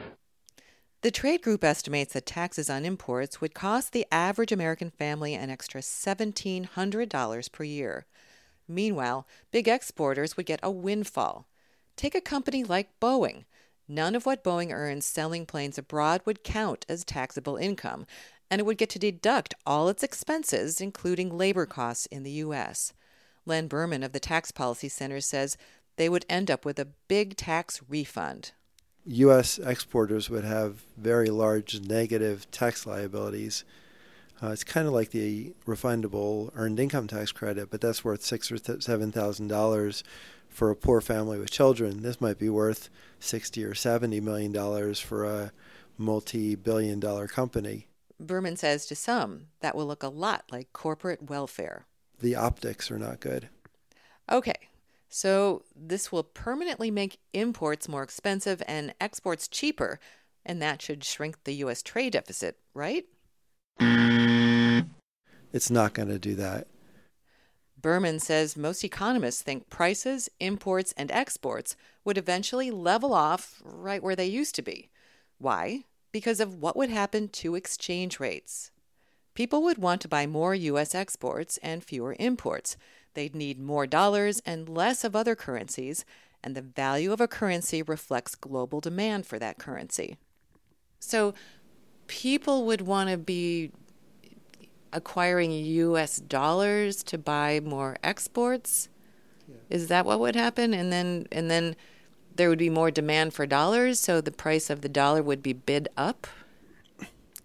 The 1.01 1.11
trade 1.11 1.43
group 1.43 1.63
estimates 1.63 2.13
that 2.13 2.25
taxes 2.25 2.67
on 2.67 2.83
imports 2.83 3.39
would 3.39 3.53
cost 3.53 3.91
the 3.91 4.07
average 4.11 4.51
American 4.51 4.89
family 4.89 5.35
an 5.35 5.51
extra 5.51 5.81
$1,700 5.81 7.51
per 7.51 7.63
year. 7.63 8.07
Meanwhile, 8.67 9.27
big 9.51 9.67
exporters 9.67 10.35
would 10.35 10.47
get 10.47 10.61
a 10.63 10.71
windfall. 10.71 11.47
Take 11.97 12.13
a 12.13 12.21
company 12.21 12.63
like 12.63 12.99
Boeing. 13.01 13.45
None 13.87 14.13
of 14.13 14.27
what 14.27 14.43
Boeing 14.43 14.71
earns 14.71 15.03
selling 15.03 15.47
planes 15.47 15.79
abroad 15.79 16.21
would 16.25 16.43
count 16.43 16.85
as 16.87 17.03
taxable 17.03 17.57
income, 17.57 18.05
and 18.51 18.59
it 18.59 18.65
would 18.65 18.77
get 18.77 18.91
to 18.91 18.99
deduct 18.99 19.55
all 19.65 19.89
its 19.89 20.03
expenses, 20.03 20.79
including 20.79 21.35
labor 21.35 21.65
costs 21.65 22.05
in 22.05 22.21
the 22.21 22.31
U.S. 22.31 22.93
Len 23.47 23.67
Burman 23.67 24.03
of 24.03 24.11
the 24.11 24.19
Tax 24.19 24.51
Policy 24.51 24.89
Center 24.89 25.19
says 25.19 25.57
they 25.95 26.07
would 26.07 26.25
end 26.29 26.51
up 26.51 26.65
with 26.65 26.77
a 26.77 26.87
big 27.07 27.35
tax 27.35 27.81
refund. 27.89 28.51
U.S. 29.05 29.57
exporters 29.57 30.29
would 30.29 30.43
have 30.43 30.83
very 30.97 31.29
large 31.29 31.81
negative 31.81 32.49
tax 32.51 32.85
liabilities. 32.85 33.63
Uh, 34.43 34.49
it's 34.49 34.63
kind 34.63 34.85
of 34.85 34.93
like 34.93 35.09
the 35.09 35.55
refundable 35.65 36.51
earned 36.53 36.79
income 36.79 37.07
tax 37.07 37.31
credit, 37.31 37.71
but 37.71 37.81
that's 37.81 38.03
worth 38.03 38.21
six 38.21 38.51
or 38.51 38.57
seven 38.79 39.11
thousand 39.11 39.47
dollars 39.47 40.03
for 40.57 40.71
a 40.71 40.75
poor 40.75 41.01
family 41.01 41.37
with 41.37 41.51
children. 41.51 42.01
This 42.01 42.19
might 42.19 42.39
be 42.39 42.49
worth 42.49 42.89
60 43.19 43.63
or 43.63 43.75
70 43.75 44.19
million 44.21 44.51
dollars 44.51 44.99
for 44.99 45.23
a 45.23 45.51
multi-billion 45.99 46.99
dollar 46.99 47.27
company. 47.27 47.89
Burman 48.19 48.57
says 48.57 48.87
to 48.87 48.95
some 48.95 49.49
that 49.59 49.75
will 49.75 49.85
look 49.85 50.01
a 50.01 50.07
lot 50.07 50.45
like 50.51 50.73
corporate 50.73 51.29
welfare. 51.29 51.85
The 52.19 52.35
optics 52.35 52.89
are 52.89 52.97
not 52.97 53.19
good. 53.19 53.49
Okay. 54.31 54.55
So 55.09 55.61
this 55.75 56.11
will 56.11 56.23
permanently 56.23 56.89
make 56.89 57.19
imports 57.33 57.87
more 57.87 58.01
expensive 58.01 58.63
and 58.67 58.95
exports 58.99 59.47
cheaper, 59.47 59.99
and 60.43 60.59
that 60.59 60.81
should 60.81 61.03
shrink 61.03 61.43
the 61.43 61.53
US 61.65 61.83
trade 61.83 62.13
deficit, 62.13 62.57
right? 62.73 63.05
It's 65.53 65.69
not 65.69 65.93
going 65.93 66.09
to 66.09 66.17
do 66.17 66.33
that. 66.33 66.67
Burman 67.87 68.19
says 68.19 68.57
most 68.57 68.83
economists 68.83 69.41
think 69.41 69.69
prices, 69.69 70.29
imports, 70.41 70.93
and 70.97 71.09
exports 71.09 71.77
would 72.03 72.17
eventually 72.17 72.69
level 72.69 73.13
off 73.13 73.61
right 73.63 74.03
where 74.03 74.13
they 74.13 74.25
used 74.25 74.55
to 74.55 74.61
be. 74.61 74.89
Why? 75.37 75.85
Because 76.11 76.41
of 76.41 76.61
what 76.61 76.75
would 76.75 76.89
happen 76.89 77.29
to 77.29 77.55
exchange 77.55 78.19
rates. 78.19 78.71
People 79.35 79.63
would 79.63 79.77
want 79.77 80.01
to 80.01 80.09
buy 80.09 80.27
more 80.27 80.53
U.S. 80.53 80.93
exports 80.93 81.55
and 81.63 81.81
fewer 81.81 82.13
imports. 82.19 82.75
They'd 83.13 83.33
need 83.33 83.57
more 83.57 83.87
dollars 83.87 84.41
and 84.45 84.67
less 84.67 85.05
of 85.05 85.15
other 85.15 85.33
currencies, 85.33 86.03
and 86.43 86.57
the 86.57 86.61
value 86.61 87.13
of 87.13 87.21
a 87.21 87.27
currency 87.29 87.81
reflects 87.81 88.35
global 88.35 88.81
demand 88.81 89.25
for 89.25 89.39
that 89.39 89.59
currency. 89.59 90.17
So 90.99 91.33
people 92.07 92.65
would 92.65 92.81
want 92.81 93.09
to 93.11 93.17
be 93.17 93.71
acquiring 94.93 95.51
U.S. 95.51 96.17
dollars 96.17 97.03
to 97.03 97.17
buy 97.17 97.59
more 97.63 97.97
exports. 98.03 98.89
Yeah. 99.47 99.55
Is 99.69 99.87
that 99.87 100.05
what 100.05 100.19
would 100.19 100.35
happen? 100.35 100.73
And 100.73 100.91
then 100.91 101.27
and 101.31 101.49
then 101.49 101.75
there 102.35 102.49
would 102.49 102.59
be 102.59 102.69
more 102.69 102.91
demand 102.91 103.33
for 103.33 103.45
dollars, 103.45 103.99
so 103.99 104.21
the 104.21 104.31
price 104.31 104.69
of 104.69 104.81
the 104.81 104.89
dollar 104.89 105.23
would 105.23 105.41
be 105.41 105.53
bid 105.53 105.87
up. 105.97 106.27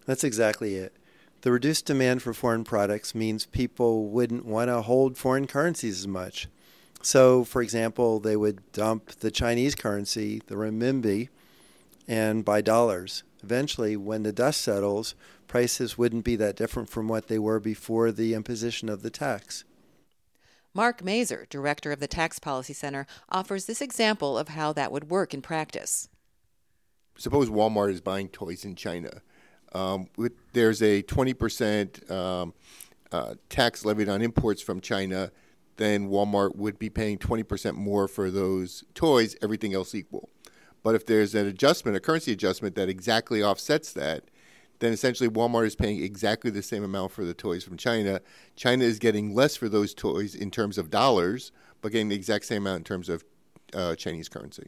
That's 0.05 0.23
exactly 0.23 0.75
it. 0.75 0.93
The 1.41 1.51
reduced 1.51 1.85
demand 1.85 2.21
for 2.21 2.33
foreign 2.33 2.63
products 2.63 3.13
means 3.13 3.45
people 3.45 4.05
wouldn't 4.07 4.45
want 4.45 4.69
to 4.69 4.81
hold 4.81 5.17
foreign 5.17 5.47
currencies 5.47 5.99
as 5.99 6.07
much. 6.07 6.47
So, 7.01 7.43
for 7.43 7.61
example, 7.61 8.21
they 8.21 8.37
would 8.37 8.71
dump 8.71 9.07
the 9.19 9.29
Chinese 9.29 9.75
currency, 9.75 10.41
the 10.47 10.55
renminbi, 10.55 11.27
and 12.07 12.45
buy 12.45 12.61
dollars. 12.61 13.23
Eventually, 13.43 13.97
when 13.97 14.23
the 14.23 14.31
dust 14.31 14.61
settles, 14.61 15.15
prices 15.53 15.99
wouldn't 15.99 16.25
be 16.25 16.35
that 16.35 16.55
different 16.55 16.89
from 16.89 17.07
what 17.07 17.27
they 17.27 17.37
were 17.37 17.59
before 17.59 18.11
the 18.11 18.33
imposition 18.33 18.89
of 18.89 19.03
the 19.03 19.11
tax. 19.11 19.63
Mark 20.73 21.03
Mazur, 21.03 21.45
director 21.47 21.91
of 21.91 21.99
the 21.99 22.07
Tax 22.07 22.39
Policy 22.39 22.73
Center, 22.73 23.05
offers 23.29 23.65
this 23.65 23.79
example 23.79 24.35
of 24.35 24.47
how 24.47 24.73
that 24.73 24.91
would 24.91 25.11
work 25.11 25.31
in 25.31 25.43
practice. 25.43 26.09
Suppose 27.19 27.51
Walmart 27.51 27.91
is 27.91 28.01
buying 28.01 28.29
toys 28.29 28.65
in 28.65 28.75
China. 28.75 29.21
Um, 29.73 30.07
with, 30.17 30.31
there's 30.53 30.81
a 30.81 31.03
20% 31.03 32.09
um, 32.09 32.55
uh, 33.11 33.35
tax 33.49 33.85
levied 33.85 34.09
on 34.09 34.23
imports 34.23 34.63
from 34.63 34.81
China, 34.81 35.31
then 35.77 36.09
Walmart 36.09 36.55
would 36.55 36.79
be 36.79 36.89
paying 36.89 37.19
20% 37.19 37.75
more 37.75 38.07
for 38.07 38.31
those 38.31 38.85
toys, 38.95 39.35
everything 39.39 39.75
else 39.75 39.93
equal. 39.93 40.31
But 40.81 40.95
if 40.95 41.05
there's 41.05 41.35
an 41.35 41.45
adjustment, 41.45 41.95
a 41.95 41.99
currency 41.99 42.31
adjustment 42.31 42.73
that 42.73 42.89
exactly 42.89 43.43
offsets 43.43 43.93
that, 43.93 44.23
then 44.83 44.93
essentially 44.93 45.29
Walmart 45.29 45.65
is 45.65 45.75
paying 45.75 46.03
exactly 46.03 46.51
the 46.51 46.61
same 46.61 46.83
amount 46.83 47.11
for 47.11 47.23
the 47.25 47.33
toys 47.33 47.63
from 47.63 47.77
China. 47.77 48.21
China 48.55 48.83
is 48.83 48.99
getting 48.99 49.33
less 49.33 49.55
for 49.55 49.69
those 49.69 49.93
toys 49.93 50.35
in 50.35 50.51
terms 50.51 50.77
of 50.77 50.89
dollars, 50.89 51.51
but 51.81 51.91
getting 51.91 52.09
the 52.09 52.15
exact 52.15 52.45
same 52.45 52.63
amount 52.63 52.77
in 52.79 52.83
terms 52.83 53.09
of 53.09 53.23
uh, 53.73 53.95
Chinese 53.95 54.29
currency. 54.29 54.67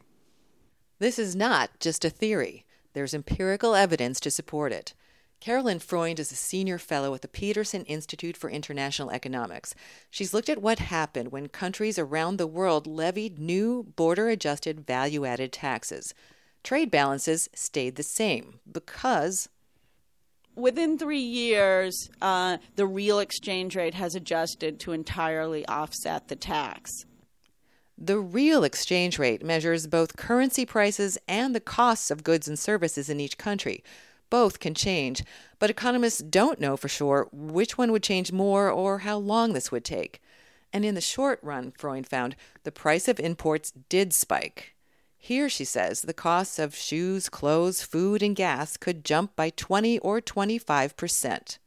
This 0.98 1.18
is 1.18 1.36
not 1.36 1.70
just 1.80 2.04
a 2.04 2.10
theory. 2.10 2.64
There's 2.94 3.14
empirical 3.14 3.74
evidence 3.74 4.20
to 4.20 4.30
support 4.30 4.72
it. 4.72 4.94
Carolyn 5.38 5.78
Freund 5.78 6.18
is 6.18 6.32
a 6.32 6.36
senior 6.36 6.78
fellow 6.78 7.14
at 7.14 7.20
the 7.20 7.28
Peterson 7.28 7.84
Institute 7.84 8.36
for 8.36 8.48
International 8.48 9.10
Economics. 9.10 9.74
She's 10.10 10.32
looked 10.32 10.48
at 10.48 10.62
what 10.62 10.78
happened 10.78 11.30
when 11.30 11.48
countries 11.48 11.98
around 11.98 12.38
the 12.38 12.46
world 12.46 12.86
levied 12.86 13.38
new 13.38 13.84
border 13.96 14.28
adjusted 14.28 14.86
value 14.86 15.26
added 15.26 15.52
taxes. 15.52 16.14
Trade 16.64 16.90
balances 16.90 17.50
stayed 17.54 17.96
the 17.96 18.02
same 18.02 18.60
because 18.70 19.50
within 20.56 20.98
three 20.98 21.20
years, 21.20 22.10
uh, 22.20 22.58
the 22.74 22.86
real 22.86 23.18
exchange 23.18 23.76
rate 23.76 23.94
has 23.94 24.14
adjusted 24.14 24.80
to 24.80 24.92
entirely 24.92 25.64
offset 25.66 26.28
the 26.28 26.36
tax. 26.36 27.04
The 27.98 28.18
real 28.18 28.64
exchange 28.64 29.18
rate 29.18 29.44
measures 29.44 29.86
both 29.86 30.16
currency 30.16 30.66
prices 30.66 31.16
and 31.26 31.54
the 31.54 31.60
costs 31.60 32.10
of 32.10 32.24
goods 32.24 32.46
and 32.46 32.58
services 32.58 33.08
in 33.08 33.20
each 33.20 33.38
country. 33.38 33.82
Both 34.28 34.60
can 34.60 34.74
change, 34.74 35.22
but 35.58 35.70
economists 35.70 36.18
don't 36.18 36.60
know 36.60 36.76
for 36.76 36.88
sure 36.88 37.28
which 37.32 37.78
one 37.78 37.92
would 37.92 38.02
change 38.02 38.32
more 38.32 38.70
or 38.70 38.98
how 38.98 39.16
long 39.16 39.52
this 39.52 39.70
would 39.70 39.84
take. 39.84 40.20
And 40.72 40.84
in 40.84 40.94
the 40.94 41.00
short 41.00 41.38
run, 41.42 41.72
Freund 41.78 42.06
found, 42.06 42.36
the 42.64 42.72
price 42.72 43.08
of 43.08 43.20
imports 43.20 43.72
did 43.88 44.12
spike. 44.12 44.75
Here, 45.18 45.48
she 45.48 45.64
says, 45.64 46.02
the 46.02 46.12
costs 46.14 46.58
of 46.58 46.74
shoes, 46.76 47.28
clothes, 47.28 47.82
food, 47.82 48.22
and 48.22 48.36
gas 48.36 48.76
could 48.76 49.04
jump 49.04 49.34
by 49.34 49.50
20 49.50 49.98
or 50.00 50.20
25 50.20 50.96
percent. 50.96 51.58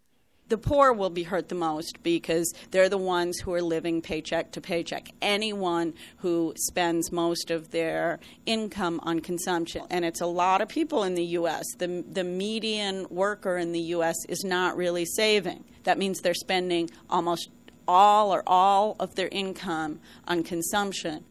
the 0.47 0.57
poor 0.57 0.91
will 0.91 1.11
be 1.11 1.23
hurt 1.23 1.47
the 1.49 1.55
most 1.55 2.01
because 2.01 2.51
they're 2.71 2.89
the 2.89 2.97
ones 2.97 3.37
who 3.39 3.53
are 3.53 3.61
living 3.61 4.01
paycheck 4.01 4.51
to 4.53 4.59
paycheck. 4.59 5.09
Anyone 5.21 5.93
who 6.17 6.53
spends 6.57 7.11
most 7.11 7.51
of 7.51 7.69
their 7.69 8.19
income 8.47 8.99
on 9.03 9.19
consumption, 9.19 9.83
and 9.91 10.03
it's 10.05 10.21
a 10.21 10.25
lot 10.25 10.61
of 10.61 10.67
people 10.67 11.03
in 11.03 11.13
the 11.13 11.25
U.S. 11.39 11.65
The 11.77 12.03
the 12.11 12.23
median 12.23 13.05
worker 13.11 13.57
in 13.57 13.73
the 13.73 13.85
U.S. 13.97 14.15
is 14.27 14.43
not 14.43 14.75
really 14.75 15.05
saving. 15.05 15.65
That 15.83 15.97
means 15.99 16.21
they're 16.21 16.33
spending 16.33 16.89
almost 17.09 17.49
all 17.87 18.33
or 18.33 18.41
all 18.47 18.95
of 18.99 19.13
their 19.15 19.29
income 19.31 19.99
on 20.27 20.43
consumption. 20.43 21.25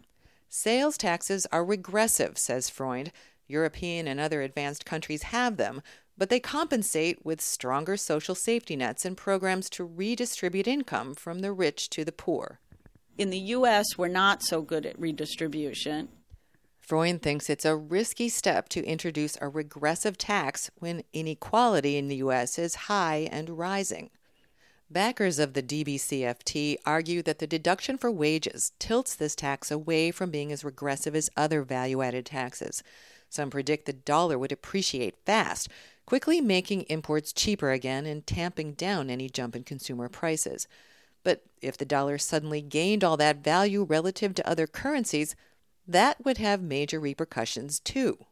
Sales 0.48 0.96
taxes 0.96 1.46
are 1.52 1.64
regressive, 1.64 2.38
says 2.38 2.70
Freund. 2.70 3.12
European 3.46 4.06
and 4.06 4.18
other 4.18 4.42
advanced 4.42 4.84
countries 4.84 5.24
have 5.24 5.56
them, 5.56 5.82
but 6.16 6.30
they 6.30 6.40
compensate 6.40 7.24
with 7.24 7.40
stronger 7.40 7.96
social 7.96 8.34
safety 8.34 8.76
nets 8.76 9.04
and 9.04 9.16
programs 9.16 9.70
to 9.70 9.84
redistribute 9.84 10.66
income 10.66 11.14
from 11.14 11.40
the 11.40 11.52
rich 11.52 11.88
to 11.90 12.04
the 12.04 12.12
poor. 12.12 12.60
In 13.16 13.30
the 13.30 13.38
U.S., 13.38 13.86
we're 13.96 14.08
not 14.08 14.42
so 14.42 14.62
good 14.62 14.86
at 14.86 14.98
redistribution. 14.98 16.08
Freund 16.78 17.20
thinks 17.20 17.50
it's 17.50 17.64
a 17.64 17.76
risky 17.76 18.28
step 18.28 18.68
to 18.70 18.84
introduce 18.84 19.36
a 19.40 19.48
regressive 19.48 20.16
tax 20.16 20.70
when 20.78 21.04
inequality 21.12 21.98
in 21.98 22.08
the 22.08 22.16
U.S. 22.16 22.58
is 22.58 22.74
high 22.74 23.28
and 23.30 23.58
rising. 23.58 24.10
Backers 24.90 25.38
of 25.38 25.52
the 25.52 25.62
DBCFT 25.62 26.76
argue 26.86 27.22
that 27.22 27.40
the 27.40 27.46
deduction 27.46 27.98
for 27.98 28.10
wages 28.10 28.72
tilts 28.78 29.14
this 29.14 29.34
tax 29.34 29.70
away 29.70 30.10
from 30.10 30.30
being 30.30 30.50
as 30.50 30.64
regressive 30.64 31.14
as 31.14 31.28
other 31.36 31.62
value 31.62 32.00
added 32.00 32.24
taxes. 32.24 32.82
Some 33.28 33.50
predict 33.50 33.84
the 33.84 33.92
dollar 33.92 34.38
would 34.38 34.50
appreciate 34.50 35.14
fast, 35.26 35.68
quickly 36.06 36.40
making 36.40 36.82
imports 36.82 37.34
cheaper 37.34 37.70
again 37.70 38.06
and 38.06 38.26
tamping 38.26 38.72
down 38.72 39.10
any 39.10 39.28
jump 39.28 39.54
in 39.54 39.62
consumer 39.62 40.08
prices. 40.08 40.66
But 41.22 41.42
if 41.60 41.76
the 41.76 41.84
dollar 41.84 42.16
suddenly 42.16 42.62
gained 42.62 43.04
all 43.04 43.18
that 43.18 43.44
value 43.44 43.82
relative 43.82 44.34
to 44.36 44.48
other 44.48 44.66
currencies, 44.66 45.36
that 45.86 46.24
would 46.24 46.38
have 46.38 46.62
major 46.62 46.98
repercussions 46.98 47.78
too. 47.80 48.24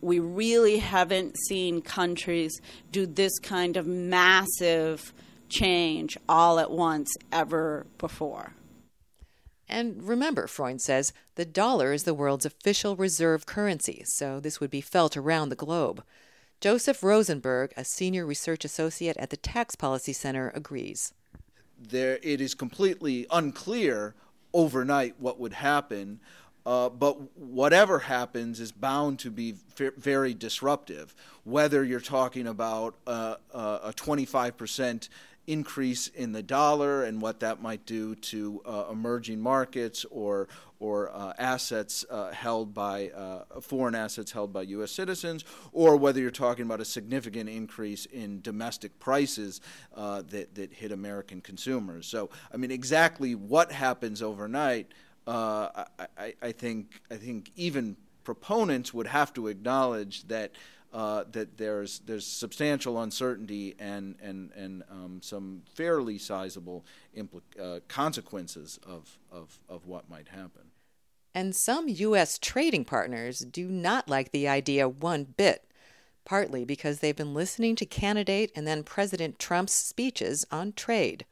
We 0.00 0.20
really 0.20 0.78
haven't 0.78 1.36
seen 1.48 1.82
countries 1.82 2.62
do 2.90 3.04
this 3.04 3.38
kind 3.38 3.76
of 3.76 3.86
massive 3.86 5.12
change 5.52 6.16
all 6.28 6.58
at 6.58 6.70
once 6.70 7.14
ever 7.30 7.86
before. 7.98 8.54
And 9.68 10.02
remember, 10.02 10.46
Freund 10.46 10.82
says, 10.82 11.12
the 11.36 11.44
dollar 11.44 11.92
is 11.92 12.04
the 12.04 12.14
world's 12.14 12.44
official 12.44 12.96
reserve 12.96 13.46
currency, 13.46 14.02
so 14.04 14.38
this 14.38 14.60
would 14.60 14.70
be 14.70 14.80
felt 14.80 15.16
around 15.16 15.48
the 15.48 15.56
globe. 15.56 16.02
Joseph 16.60 17.02
Rosenberg, 17.02 17.72
a 17.76 17.84
senior 17.84 18.26
research 18.26 18.64
associate 18.64 19.16
at 19.16 19.30
the 19.30 19.36
Tax 19.36 19.74
Policy 19.74 20.12
Center, 20.12 20.52
agrees. 20.54 21.12
There, 21.78 22.18
it 22.22 22.40
is 22.40 22.54
completely 22.54 23.26
unclear 23.30 24.14
overnight 24.52 25.14
what 25.18 25.40
would 25.40 25.54
happen, 25.54 26.20
uh, 26.64 26.88
but 26.90 27.36
whatever 27.36 27.98
happens 27.98 28.60
is 28.60 28.70
bound 28.70 29.18
to 29.20 29.30
be 29.30 29.54
f- 29.80 29.94
very 29.96 30.34
disruptive. 30.34 31.14
Whether 31.44 31.82
you're 31.82 31.98
talking 31.98 32.46
about 32.46 32.94
uh, 33.06 33.36
uh, 33.52 33.78
a 33.84 33.92
25 33.92 34.56
percent 34.56 35.08
increase 35.46 36.06
in 36.08 36.32
the 36.32 36.42
dollar 36.42 37.02
and 37.04 37.20
what 37.20 37.40
that 37.40 37.60
might 37.60 37.84
do 37.84 38.14
to 38.14 38.62
uh, 38.64 38.84
emerging 38.90 39.40
markets 39.40 40.04
or 40.10 40.48
or 40.78 41.10
uh, 41.14 41.32
assets 41.38 42.04
uh, 42.10 42.32
held 42.32 42.74
by 42.74 43.08
uh, 43.10 43.44
foreign 43.60 43.94
assets 43.94 44.32
held 44.32 44.52
by 44.52 44.62
U.S. 44.62 44.90
citizens, 44.90 45.44
or 45.72 45.96
whether 45.96 46.20
you're 46.20 46.32
talking 46.32 46.64
about 46.64 46.80
a 46.80 46.84
significant 46.84 47.48
increase 47.48 48.04
in 48.06 48.40
domestic 48.40 48.98
prices 48.98 49.60
uh, 49.94 50.22
that 50.30 50.54
that 50.56 50.72
hit 50.72 50.90
American 50.90 51.40
consumers. 51.40 52.06
So, 52.06 52.30
I 52.52 52.56
mean, 52.56 52.72
exactly 52.72 53.36
what 53.36 53.70
happens 53.70 54.22
overnight, 54.22 54.88
uh, 55.26 55.84
I, 55.98 56.06
I, 56.18 56.34
I 56.42 56.52
think 56.52 57.00
I 57.10 57.14
think 57.14 57.52
even 57.54 57.96
proponents 58.24 58.92
would 58.92 59.06
have 59.06 59.32
to 59.34 59.48
acknowledge 59.48 60.26
that 60.28 60.52
uh, 60.92 61.24
that 61.32 61.56
there's 61.56 62.00
there's 62.00 62.26
substantial 62.26 63.00
uncertainty 63.00 63.74
and 63.78 64.14
and 64.22 64.50
and 64.52 64.82
um, 64.90 65.20
some 65.22 65.62
fairly 65.74 66.18
sizable 66.18 66.84
impl- 67.16 67.40
uh, 67.60 67.80
consequences 67.88 68.78
of, 68.86 69.18
of 69.30 69.58
of 69.68 69.86
what 69.86 70.08
might 70.10 70.28
happen. 70.28 70.62
And 71.34 71.56
some 71.56 71.88
U.S. 71.88 72.38
trading 72.38 72.84
partners 72.84 73.40
do 73.40 73.68
not 73.68 74.06
like 74.06 74.32
the 74.32 74.46
idea 74.46 74.86
one 74.86 75.24
bit, 75.24 75.64
partly 76.26 76.66
because 76.66 76.98
they've 76.98 77.16
been 77.16 77.32
listening 77.32 77.74
to 77.76 77.86
candidate 77.86 78.52
and 78.54 78.66
then 78.66 78.82
President 78.82 79.38
Trump's 79.38 79.72
speeches 79.72 80.44
on 80.50 80.74
trade. 80.74 81.24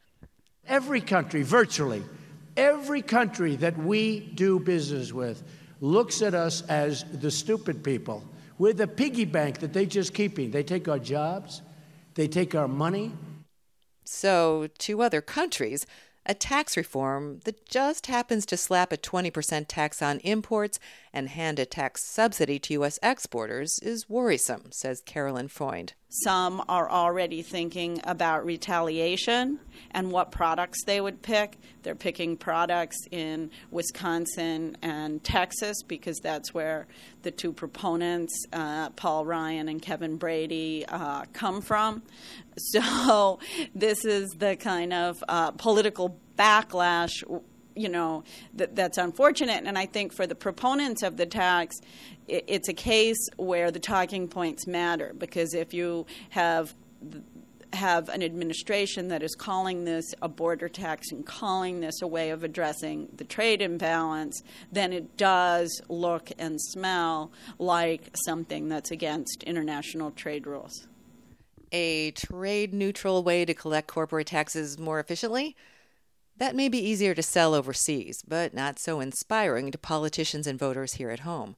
Every 0.67 1.03
country, 1.03 1.43
virtually, 1.43 2.03
every 2.57 3.03
country 3.03 3.57
that 3.57 3.77
we 3.77 4.21
do 4.21 4.59
business 4.59 5.13
with 5.13 5.43
looks 5.83 6.23
at 6.23 6.35
us 6.35 6.63
as 6.63 7.05
the 7.13 7.31
stupid 7.31 7.85
people 7.85 8.25
we're 8.61 8.75
the 8.75 8.87
piggy 8.87 9.25
bank 9.25 9.59
that 9.61 9.73
they 9.73 9.87
just 9.87 10.13
keeping. 10.13 10.51
They 10.51 10.63
take 10.63 10.87
our 10.87 10.99
jobs, 10.99 11.63
they 12.15 12.29
take 12.29 12.55
our 12.55 12.69
money. 12.69 13.13
So, 14.05 14.69
to 14.81 15.01
other 15.01 15.23
countries, 15.23 15.87
a 16.27 16.35
tax 16.35 16.77
reform 16.77 17.41
that 17.45 17.67
just 17.67 18.09
happens 18.09 18.45
to 18.47 18.59
slap 18.59 18.93
a 18.93 18.99
20% 18.99 19.65
tax 19.67 20.03
on 20.03 20.19
imports 20.19 20.79
and 21.11 21.31
hand 21.31 21.59
a 21.59 21.65
tax 21.65 22.05
subsidy 22.05 22.59
to 22.59 22.75
U.S. 22.75 22.99
exporters 23.03 23.79
is 23.79 24.11
worrisome, 24.11 24.71
says 24.73 25.01
Carolyn 25.01 25.49
Freund. 25.49 25.95
Some 26.13 26.65
are 26.69 26.91
already 26.91 27.41
thinking 27.41 28.01
about 28.03 28.45
retaliation 28.45 29.61
and 29.93 30.11
what 30.11 30.33
products 30.33 30.83
they 30.85 31.01
would 31.01 31.23
pick. 31.23 31.57
They're 31.85 31.95
picking 31.95 32.37
products 32.37 32.99
in 33.13 33.53
Wisconsin 33.71 34.77
and 34.83 35.23
Texas 35.23 35.85
because 35.87 36.19
that's 36.19 36.53
where 36.53 36.89
the 37.23 37.31
two 37.31 37.53
proponents, 37.53 38.45
uh, 38.53 38.91
Paul 38.91 39.25
Ryan 39.25 39.69
and 39.69 39.81
Kevin 39.81 40.17
Brady, 40.17 40.85
uh, 40.89 41.27
come 41.33 41.61
from. 41.61 42.03
So, 42.63 43.39
this 43.75 44.05
is 44.05 44.29
the 44.33 44.55
kind 44.55 44.93
of 44.93 45.25
uh, 45.27 45.53
political 45.53 46.19
backlash 46.37 47.23
you 47.75 47.89
know 47.89 48.25
that 48.55 48.75
that's 48.75 48.99
unfortunate 48.99 49.65
and 49.65 49.79
i 49.79 49.87
think 49.87 50.13
for 50.13 50.27
the 50.27 50.35
proponents 50.35 51.03
of 51.03 51.17
the 51.17 51.27
tax 51.27 51.77
it, 52.27 52.45
it's 52.47 52.69
a 52.69 52.75
case 52.75 53.29
where 53.37 53.71
the 53.71 53.81
talking 53.81 54.29
points 54.29 54.67
matter 54.67 55.13
because 55.17 55.55
if 55.55 55.73
you 55.73 56.07
have 56.31 56.75
have 57.73 58.09
an 58.09 58.23
administration 58.23 59.09
that 59.09 59.23
is 59.23 59.35
calling 59.35 59.85
this 59.85 60.05
a 60.23 60.29
border 60.29 60.69
tax 60.69 61.13
and 61.13 61.25
calling 61.25 61.81
this 61.81 62.03
a 62.03 62.07
way 62.07 62.31
of 62.31 62.43
addressing 62.43 63.09
the 63.17 63.25
trade 63.25 63.63
imbalance, 63.63 64.43
then 64.73 64.93
it 64.93 65.17
does 65.17 65.81
look 65.89 66.31
and 66.39 66.61
smell 66.61 67.31
like 67.59 68.11
something 68.25 68.69
that's 68.69 68.91
against 68.91 69.43
international 69.45 70.11
trade 70.11 70.47
rules. 70.47 70.87
A 71.73 72.11
trade 72.13 72.75
neutral 72.75 73.23
way 73.23 73.45
to 73.45 73.55
collect 73.55 73.87
corporate 73.87 74.27
taxes 74.27 74.79
more 74.79 74.99
efficiently? 74.99 75.57
That 76.41 76.57
may 76.57 76.71
be 76.71 76.79
easier 76.79 77.15
to 77.15 77.23
sell 77.23 77.55
overseas, 77.55 78.25
but 78.27 78.55
not 78.55 78.79
so 78.79 78.99
inspiring 78.99 79.71
to 79.73 79.77
politicians 79.77 80.47
and 80.47 80.59
voters 80.59 80.95
here 80.95 81.11
at 81.11 81.21
home. 81.21 81.55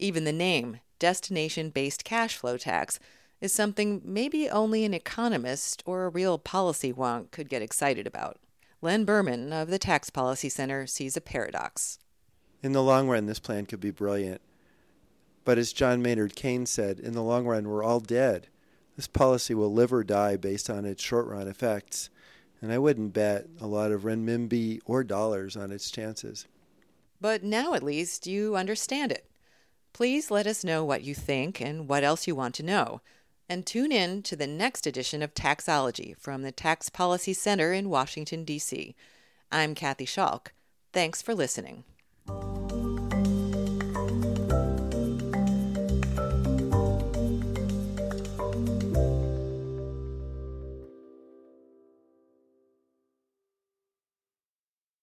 Even 0.00 0.24
the 0.24 0.32
name, 0.32 0.80
destination 0.98 1.70
based 1.70 2.02
cash 2.02 2.36
flow 2.36 2.56
tax, 2.56 2.98
is 3.40 3.52
something 3.52 4.02
maybe 4.04 4.50
only 4.50 4.84
an 4.84 4.92
economist 4.92 5.84
or 5.86 6.04
a 6.04 6.08
real 6.08 6.36
policy 6.36 6.92
wonk 6.92 7.30
could 7.30 7.48
get 7.48 7.62
excited 7.62 8.08
about. 8.08 8.40
Len 8.82 9.04
Burman 9.04 9.52
of 9.52 9.68
the 9.68 9.78
Tax 9.78 10.10
Policy 10.10 10.48
Center 10.48 10.84
sees 10.88 11.16
a 11.16 11.20
paradox. 11.20 12.00
In 12.60 12.72
the 12.72 12.82
long 12.82 13.06
run, 13.06 13.26
this 13.26 13.38
plan 13.38 13.66
could 13.66 13.80
be 13.80 13.92
brilliant. 13.92 14.40
But 15.44 15.58
as 15.58 15.72
John 15.72 16.02
Maynard 16.02 16.34
Keynes 16.34 16.70
said, 16.70 16.98
in 16.98 17.12
the 17.12 17.22
long 17.22 17.46
run, 17.46 17.68
we're 17.68 17.84
all 17.84 18.00
dead. 18.00 18.48
This 18.96 19.06
policy 19.06 19.54
will 19.54 19.72
live 19.72 19.92
or 19.92 20.02
die 20.02 20.36
based 20.36 20.68
on 20.68 20.84
its 20.84 21.04
short 21.04 21.28
run 21.28 21.46
effects 21.46 22.10
and 22.60 22.72
I 22.72 22.78
wouldn't 22.78 23.12
bet 23.12 23.46
a 23.60 23.66
lot 23.66 23.92
of 23.92 24.02
renminbi 24.02 24.80
or 24.84 25.04
dollars 25.04 25.56
on 25.56 25.70
its 25.70 25.90
chances. 25.90 26.46
But 27.20 27.42
now 27.42 27.74
at 27.74 27.82
least 27.82 28.26
you 28.26 28.56
understand 28.56 29.12
it. 29.12 29.28
Please 29.92 30.30
let 30.30 30.46
us 30.46 30.64
know 30.64 30.84
what 30.84 31.02
you 31.02 31.14
think 31.14 31.60
and 31.60 31.88
what 31.88 32.04
else 32.04 32.26
you 32.26 32.34
want 32.34 32.54
to 32.56 32.62
know. 32.62 33.00
And 33.48 33.66
tune 33.66 33.90
in 33.90 34.22
to 34.24 34.36
the 34.36 34.46
next 34.46 34.86
edition 34.86 35.22
of 35.22 35.34
Taxology 35.34 36.14
from 36.18 36.42
the 36.42 36.52
Tax 36.52 36.90
Policy 36.90 37.32
Center 37.32 37.72
in 37.72 37.88
Washington, 37.88 38.44
D.C. 38.44 38.94
I'm 39.50 39.74
Kathy 39.74 40.04
Schalk. 40.04 40.52
Thanks 40.92 41.22
for 41.22 41.34
listening. 41.34 41.84